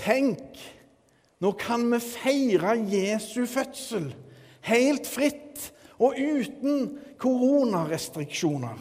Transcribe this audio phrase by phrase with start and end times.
[0.00, 0.58] Tenk,
[1.40, 4.10] nå kan vi feire Jesu fødsel
[4.68, 6.86] helt fritt og uten
[7.20, 8.80] koronarestriksjoner.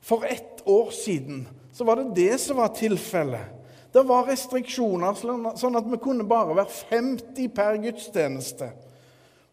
[0.00, 3.54] For ett år siden så var det det som var tilfellet.
[3.92, 5.16] Det var restriksjoner,
[5.56, 8.68] sånn at vi kunne bare være 50 per gudstjeneste.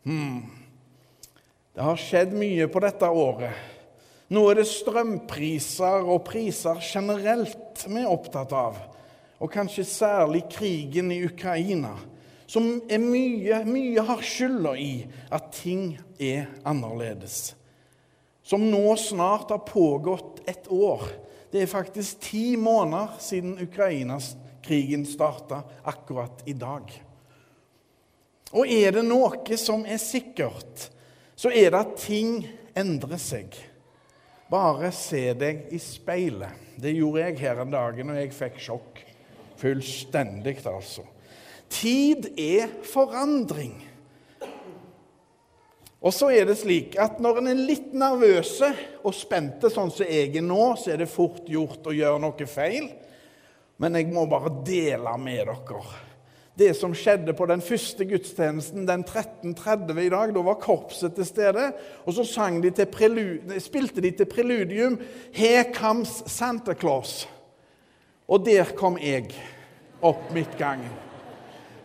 [0.03, 0.43] Hmm.
[1.75, 3.55] Det har skjedd mye på dette året.
[4.31, 8.77] Nå er det strømpriser og priser generelt vi er opptatt av,
[9.39, 11.95] og kanskje særlig krigen i Ukraina,
[12.47, 17.55] som er mye, mye har skylda i at ting er annerledes.
[18.45, 21.07] Som nå snart har pågått et år.
[21.51, 26.91] Det er faktisk ti måneder siden Ukraina-krigen starta akkurat i dag.
[28.53, 30.91] Og er det noe som er sikkert,
[31.35, 32.45] så er det at ting
[32.77, 33.57] endrer seg.
[34.51, 36.61] Bare se deg i speilet.
[36.77, 39.01] Det gjorde jeg her en dag og jeg fikk sjokk.
[39.59, 41.05] Fullstendig, altså.
[41.71, 43.75] Tid er forandring.
[46.05, 48.69] Og så er det slik at når en er litt nervøse
[49.01, 52.49] og spente, sånn som jeg er nå, så er det fort gjort å gjøre noe
[52.49, 52.91] feil.
[53.81, 55.85] Men jeg må bare dele med dere
[56.55, 60.33] det som skjedde på den første gudstjenesten den 13.30 i dag.
[60.35, 61.71] Da var korpset til stede,
[62.05, 64.99] og så de til spilte de til preludium
[65.33, 67.27] 'Here Comes Santa Claus'.
[68.27, 69.29] Og der kom jeg
[70.05, 70.91] opp midtgangen.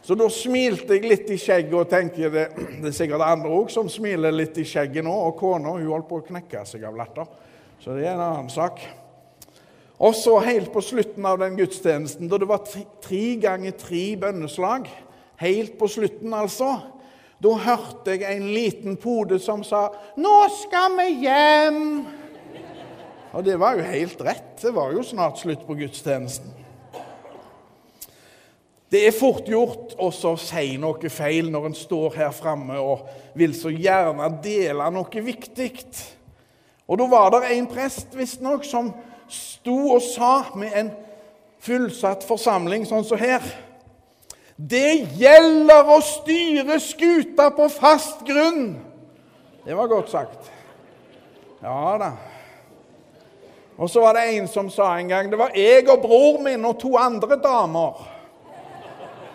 [0.02, 2.46] Så da smilte jeg litt i skjegget og tenkte det,
[2.80, 5.12] det er sikkert andre òg som smiler litt i skjegget nå.
[5.12, 7.28] Og kona hun holdt på å knekke seg av latter.
[7.80, 8.80] Så det er en annen sak.
[10.00, 12.64] Og så helt på slutten av den gudstjenesten, da det var
[13.04, 14.88] tre ganger tre bønneslag,
[15.42, 16.70] helt på slutten altså,
[17.40, 22.19] da hørte jeg en liten pode som sa 'Nå skal vi hjem'.
[23.32, 24.56] Og det var jo helt rett.
[24.62, 26.50] Det var jo snart slutt på gudstjenesten.
[28.90, 33.04] Det er fort gjort å si noe feil når en står her framme og
[33.38, 35.70] vil så gjerne dele noe viktig.
[36.90, 38.90] Og da var det en prest visstnok som
[39.30, 40.90] sto og sa med en
[41.62, 43.44] fullsatt forsamling sånn som her
[44.56, 48.74] Det gjelder å styre skuta på fast grunn.
[49.64, 50.50] Det var godt sagt.
[51.62, 52.10] Ja da.
[53.80, 56.64] Og så var det en som sa en gang det var jeg og bror min
[56.68, 58.02] og to andre damer.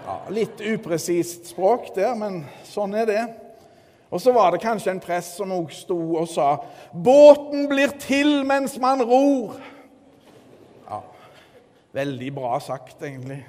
[0.06, 3.24] Ja, litt upresist språk der, men sånn er det.
[4.14, 6.60] Og så var det kanskje en prest som òg sto og sa
[6.94, 9.58] 'Båten blir til mens man ror'.
[10.90, 11.02] Ja,
[11.92, 13.46] Veldig bra sagt, egentlig.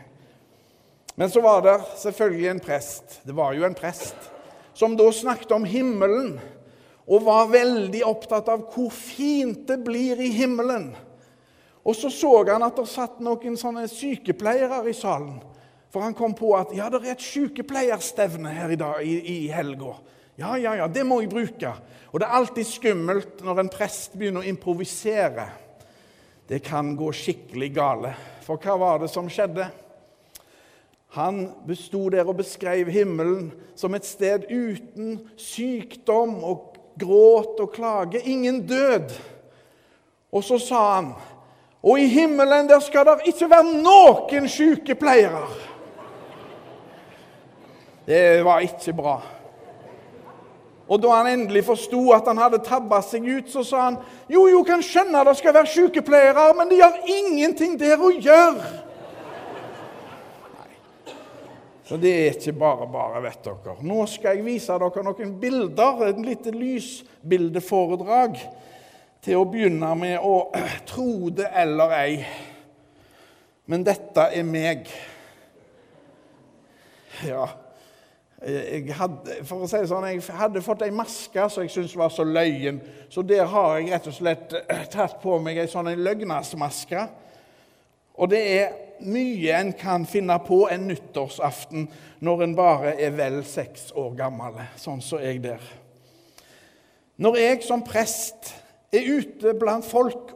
[1.14, 3.20] Men så var det selvfølgelig en prest.
[3.26, 4.16] Det var jo en prest
[4.74, 6.40] som da snakket om himmelen
[7.06, 10.90] og var veldig opptatt av hvor fint det blir i himmelen.
[11.86, 15.38] Og så så han at det satt noen sånne sykepleiere i salen.
[15.94, 19.36] For han kom på at ja, det er et sykepleierstevne her i, dag, i, i
[19.54, 19.94] helga.
[20.36, 21.70] Ja, ja, ja, det må jeg bruke.
[22.10, 25.46] Og det er alltid skummelt når en prest begynner å improvisere.
[26.46, 28.12] Det kan gå skikkelig gale.
[28.44, 29.70] For hva var det som skjedde?
[31.16, 38.22] Han besto der og beskrev himmelen som et sted uten sykdom og gråt og klage.
[38.24, 39.14] Ingen død.
[40.32, 41.14] Og så sa han
[41.86, 45.44] og i himmelen der skal det ikke være noen sykepleiere.
[48.06, 49.20] Det var ikke bra.
[50.86, 53.96] Og da han endelig forsto at han hadde tabba seg ut, så sa han
[54.30, 58.68] jo, jo, kan skjønne det skal være sykepleiere, men de har ingenting der å gjøre.
[61.86, 63.76] Så det er ikke bare bare, vet dere.
[63.86, 68.40] Nå skal jeg vise dere noen bilder, et lite lysbildeforedrag,
[69.22, 70.48] til å begynne med å
[70.90, 72.16] tro det eller ei.
[73.70, 74.90] Men dette er meg.
[77.26, 77.46] Ja.
[78.46, 81.94] Jeg hadde, for å si det sånn, jeg hadde fått ei maske som jeg syntes
[81.98, 82.80] var så løyen.
[83.10, 84.56] Så der har jeg rett og slett
[84.94, 87.06] tatt på meg ei sånn løgnasmaske.
[88.18, 91.88] Og det er mye en kan finne på en nyttårsaften
[92.24, 95.62] når en bare er vel seks år gammel, sånn som jeg der.
[97.16, 98.52] Når jeg som prest
[98.92, 100.34] er ute blant folk,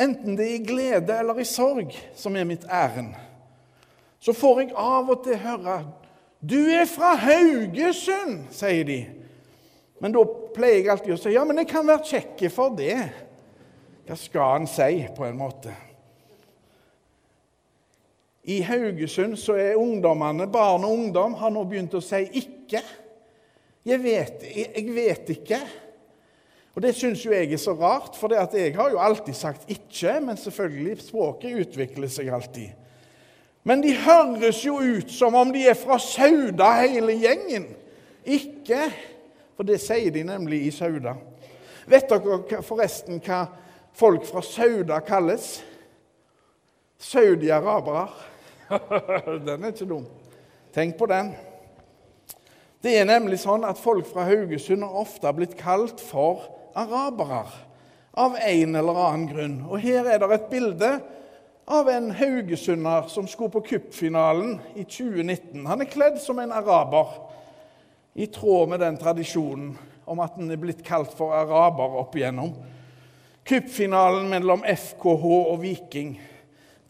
[0.00, 3.14] enten det er i glede eller i sorg som er mitt ærend,
[4.22, 5.82] så får jeg av og til høre
[6.42, 9.06] 'Du er fra Haugesund', sier de.
[10.00, 10.24] Men da
[10.54, 13.12] pleier jeg alltid å si 'ja, men jeg kan være kjekk for det'.
[14.06, 15.74] Hva skal en si, på en måte?
[18.44, 22.82] I Haugesund så er ungdommene, barn og ungdom, har nå begynt å si 'ikke'.
[23.84, 25.60] Jeg vet, jeg vet ikke.
[26.74, 30.20] Og Det syns jo jeg er så rart, for jeg har jo alltid sagt 'ikke',
[30.20, 32.72] men selvfølgelig, språket utvikler seg alltid.
[33.64, 37.66] Men de høres jo ut som om de er fra Sauda, hele gjengen.
[38.24, 38.92] Ikke,
[39.56, 41.14] for det sier de nemlig i Sauda.
[41.86, 43.46] Vet dere forresten hva
[43.94, 45.62] folk fra Sauda kalles?
[46.98, 48.31] Saudi-arabere.
[49.46, 50.06] den er ikke dum.
[50.72, 51.32] Tenk på den.
[52.82, 57.44] Det er nemlig sånn at folk fra Haugesund har ofte blitt kalt for arabere
[58.18, 59.58] av en eller annen grunn.
[59.68, 60.90] Og her er det et bilde
[61.72, 65.62] av en haugesunder som skulle på cupfinalen i 2019.
[65.68, 67.20] Han er kledd som en araber,
[68.12, 69.70] i tråd med den tradisjonen
[70.04, 72.50] om at han er blitt kalt for araber opp igjennom.
[73.48, 76.18] Cupfinalen mellom FKH og Viking.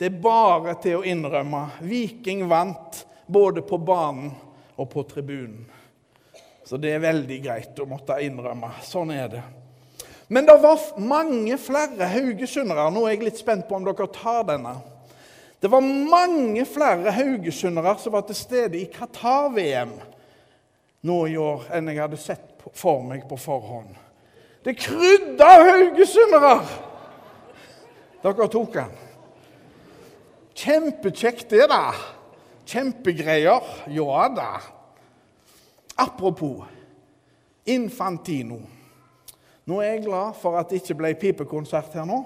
[0.02, 1.60] Det er bare til å innrømme.
[1.86, 4.32] Viking vant både på banen
[4.74, 5.60] og på tribunen.
[6.66, 8.72] Så det er veldig greit å måtte innrømme.
[8.82, 9.42] Sånn er det.
[10.26, 12.88] Men det var mange flere haugesundere.
[12.90, 14.72] Nå er jeg litt spent på om dere tar denne.
[15.62, 19.94] Det var mange flere haugesundere som var til stede i Qatar-VM
[21.06, 23.94] nå i år enn jeg hadde sett for meg på forhånd.
[24.66, 26.58] Det krydda haugesundere!
[28.26, 29.00] Dere tok den.
[30.54, 31.92] Kjempekjekt, det, da.
[32.68, 33.64] Kjempegreier.
[33.90, 34.52] Ja da.
[35.96, 36.64] Apropos
[37.66, 38.60] Infantino.
[39.66, 42.22] Nå er jeg glad for at det ikke ble pipekonsert her nå.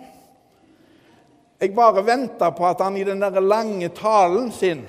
[1.60, 4.84] Jeg bare venta på at han i den der lange talen sin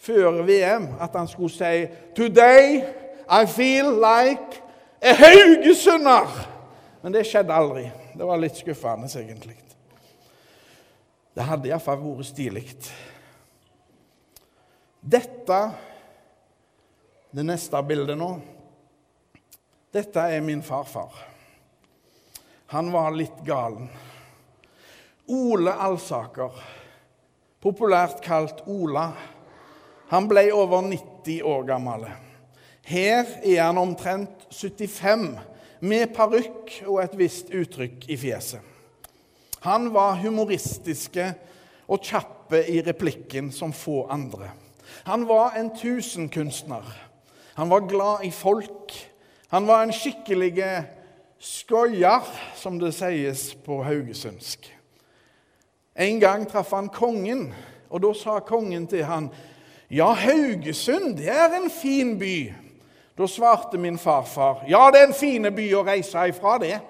[0.00, 2.80] før VM at han skulle si Today
[3.28, 4.62] I feel like
[5.02, 6.28] a haugesunder.
[7.02, 7.88] Men det skjedde aldri.
[8.16, 9.56] Det var litt skuffende, egentlig.
[11.36, 12.64] Det hadde iallfall vært stilig.
[15.04, 15.58] Dette,
[17.36, 18.30] det neste bildet nå,
[19.92, 21.12] dette er min farfar.
[22.72, 23.90] Han var litt galen.
[25.28, 26.56] Ole Alsaker,
[27.60, 29.10] populært kalt Ola,
[30.08, 32.06] han ble over 90 år gammel.
[32.86, 35.28] Her er han omtrent 75,
[35.84, 38.75] med parykk og et visst uttrykk i fjeset.
[39.60, 41.32] Han var humoristiske
[41.88, 44.50] og kjappe i replikken som få andre.
[45.06, 46.84] Han var en tusenkunstner.
[47.54, 48.92] Han var glad i folk.
[49.48, 50.84] Han var en skikkelig
[51.38, 52.22] skoier,
[52.54, 54.72] som det sies på haugesundsk.
[55.96, 57.48] En gang traff han kongen,
[57.88, 59.30] og da sa kongen til han,
[59.90, 62.54] 'Ja, Haugesund, det er en fin by.'
[63.18, 66.80] Da svarte min farfar, 'Ja, det er en fin by å reise ifra, det.'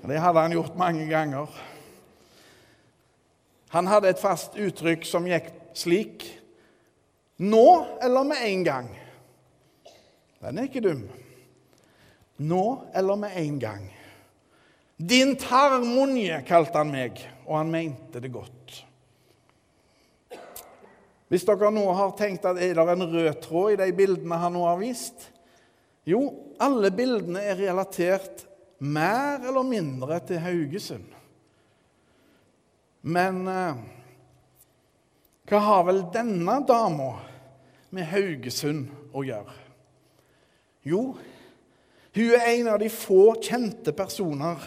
[0.00, 1.48] Det hadde han gjort mange ganger.
[3.70, 6.26] Han hadde et fast uttrykk som gikk slik
[7.40, 8.88] Nå eller med en gang?
[10.40, 11.06] Den er ikke dum.
[12.36, 12.64] Nå
[12.96, 13.86] eller med en gang.
[15.00, 18.74] Din tarmonje, kalte han meg, og han mente det godt.
[21.32, 24.52] Hvis dere nå har tenkt at er det en rød tråd i de bildene han
[24.56, 25.28] nå har vist
[26.08, 26.24] Jo,
[26.58, 28.44] alle bildene er relatert
[28.80, 31.08] mer eller mindre til Haugesund.
[33.02, 33.80] Men eh,
[35.48, 37.12] hva har vel denne dama
[37.94, 39.56] med Haugesund å gjøre?
[40.88, 41.02] Jo,
[42.16, 44.62] hun er en av de få kjente personer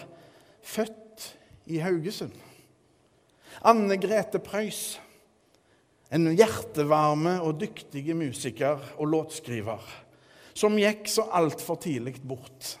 [0.64, 1.28] født
[1.70, 2.34] i Haugesund.
[3.64, 5.00] Anne Grete Preus.
[6.14, 9.82] En hjertevarme og dyktig musiker og låtskriver
[10.54, 12.76] som gikk så altfor tidlig bort.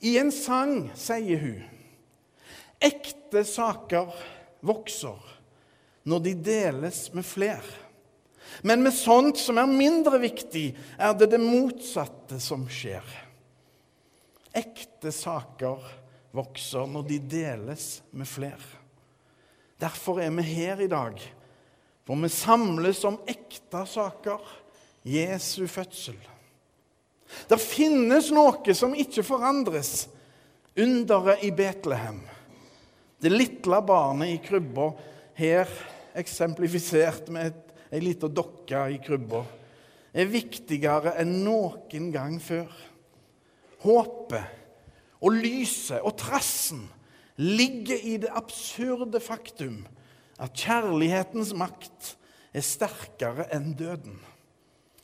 [0.00, 1.78] I en sang sier hun
[2.78, 4.12] ekte saker
[4.60, 5.18] vokser
[6.08, 7.64] når de deles med fler.
[8.62, 13.04] Men med sånt som er mindre viktig, er det det motsatte som skjer.
[14.56, 15.84] Ekte saker
[16.34, 18.78] vokser når de deles med flere.
[19.78, 21.20] Derfor er vi her i dag,
[22.06, 24.40] hvor vi samles om ekte saker,
[25.06, 26.16] Jesu fødsel.
[27.48, 30.08] Det finnes noe som ikke forandres.
[30.78, 32.20] Underet i Betlehem.
[33.18, 34.92] Det lille barnet i krybba,
[35.38, 35.70] her
[36.18, 37.56] eksemplifisert med
[37.90, 39.42] ei lita dokke i krybba,
[40.14, 42.70] er viktigere enn noen gang før.
[43.82, 46.86] Håpet og lyset og trassen
[47.38, 49.84] ligger i det absurde faktum
[50.38, 52.14] at kjærlighetens makt
[52.54, 54.18] er sterkere enn døden.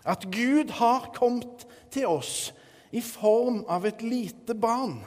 [0.04, 2.52] At Gud har kommet til oss
[2.94, 5.00] i form av et lite barn.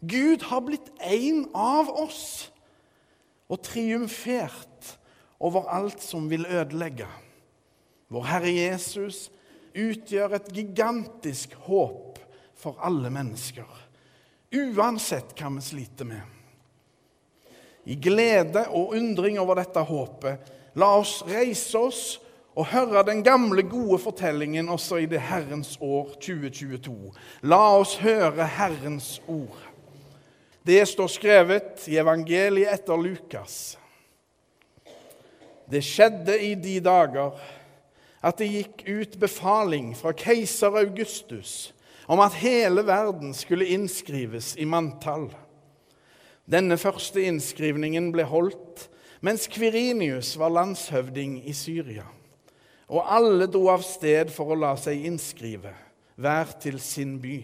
[0.00, 2.48] Gud har blitt en av oss
[3.52, 4.94] og triumfert
[5.42, 7.08] over alt som vil ødelegge.
[8.12, 9.26] Vår Herre Jesus
[9.74, 12.20] utgjør et gigantisk håp
[12.58, 13.66] for alle mennesker,
[14.52, 16.22] uansett hva vi sliter med.
[17.88, 22.02] I glede og undring over dette håpet La oss reise oss
[22.54, 27.12] og høre den gamle, gode fortellingen også i det Herrens år 2022.
[27.48, 29.56] La oss høre Herrens ord.
[30.66, 33.78] Det står skrevet i evangeliet etter Lukas.
[35.72, 37.32] Det skjedde i de dager
[38.22, 41.72] at det gikk ut befaling fra keiser Augustus
[42.06, 45.30] om at hele verden skulle innskrives i manntall.
[46.44, 48.88] Denne første innskrivningen ble holdt
[49.22, 52.04] mens Kvirinius var landshøvding i Syria.
[52.92, 55.72] Og alle dro av sted for å la seg innskrive,
[56.20, 57.38] hver til sin by.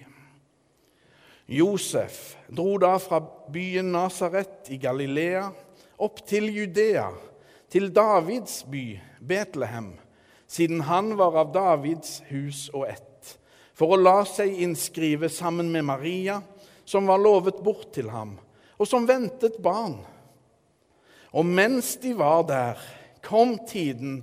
[1.48, 5.46] Josef dro da fra byen Nasaret i Galilea
[6.04, 7.08] opp til Judea,
[7.72, 9.94] til Davids by, Betlehem,
[10.48, 13.32] siden han var av Davids hus og ett,
[13.72, 16.42] for å la seg innskrive sammen med Maria,
[16.84, 18.36] som var lovet bort til ham,
[18.76, 19.98] og som ventet barn.
[21.32, 22.80] Og mens de var der,
[23.24, 24.22] kom tiden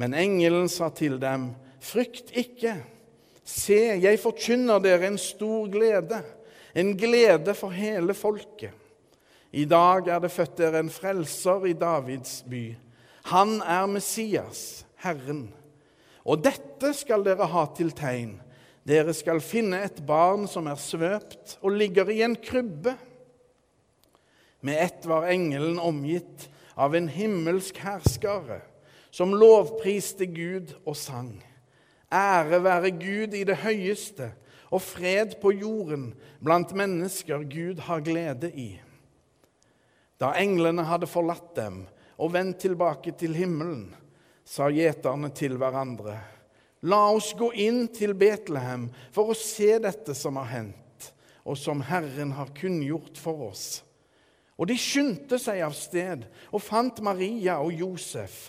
[0.00, 1.50] Men engelen sa til dem,
[1.84, 2.78] frykt ikke.
[3.44, 6.22] Se, jeg forkynner dere en stor glede,
[6.72, 8.72] en glede for hele folket.
[9.52, 12.62] I dag er det født dere en frelser i Davids by.
[13.32, 15.48] Han er Messias, Herren.
[16.24, 18.36] Og dette skal dere ha til tegn.
[18.86, 22.94] Dere skal finne et barn som er svøpt og ligger i en krybbe.
[24.64, 26.46] Med ett var engelen omgitt
[26.78, 28.62] av en himmelsk herskare
[29.10, 31.34] som lovpriste Gud og sang.
[32.10, 34.32] Ære være Gud i det høyeste,
[34.70, 36.12] og fred på jorden
[36.42, 38.70] blant mennesker Gud har glede i.
[40.20, 41.82] Da englene hadde forlatt dem
[42.20, 43.88] og vendt tilbake til himmelen,
[44.44, 46.18] sa gjeterne til hverandre,
[46.88, 51.10] La oss gå inn til Betlehem for å se dette som har hendt,
[51.44, 53.82] og som Herren har kunngjort for oss.
[54.56, 58.48] Og de skyndte seg av sted og fant Maria og Josef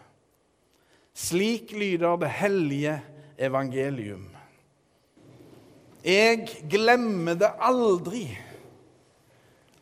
[1.13, 3.01] Slik lyder det hellige
[3.37, 4.27] evangelium.
[6.05, 8.25] Jeg glemmer det aldri.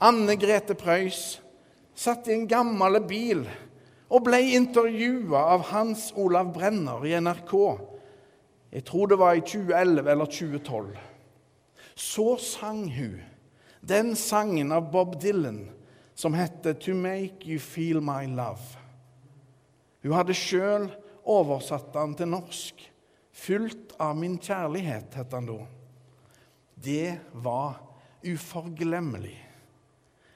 [0.01, 1.41] Anne Grete Preus
[1.95, 3.43] satt i en gammel bil
[4.09, 7.55] og ble intervjua av Hans Olav Brenner i NRK.
[8.71, 10.97] Jeg tror det var i 2011 eller 2012.
[11.95, 13.19] Så sang hun
[13.81, 15.69] den sangen av Bob Dylan
[16.15, 18.77] som heter 'To Make You Feel My Love'.
[20.03, 20.89] Hun hadde sjøl
[21.25, 22.85] oversatte han til norsk.
[23.31, 25.59] 'Fylt av min kjærlighet', het han da.
[26.75, 27.79] Det var
[28.23, 29.37] uforglemmelig.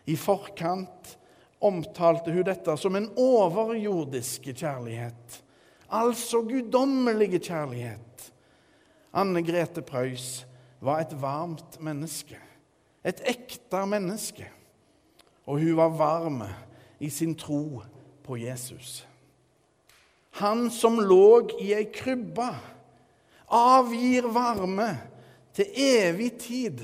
[0.05, 1.17] I forkant
[1.63, 5.43] omtalte hun dette som en overjordiske kjærlighet.
[5.93, 8.31] Altså guddommelige kjærlighet.
[9.13, 10.45] Anne Grete Preus
[10.81, 12.39] var et varmt menneske.
[13.05, 14.49] Et ekte menneske.
[15.45, 16.43] Og hun var varm
[16.99, 17.83] i sin tro
[18.23, 19.03] på Jesus.
[20.39, 22.49] Han som lå i ei krybbe,
[23.53, 24.89] avgir varme
[25.53, 26.81] til evig tid.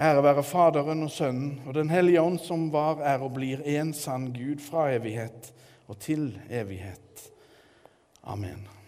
[0.00, 3.94] Ære være Faderen og Sønnen og Den hellige ånd, som var, er og blir en
[3.96, 5.52] sann Gud fra evighet
[5.88, 7.28] og til evighet.
[8.24, 8.81] Amen.